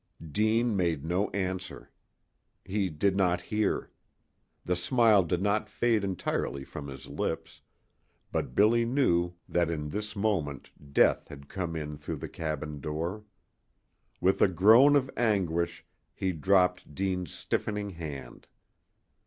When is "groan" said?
14.47-14.95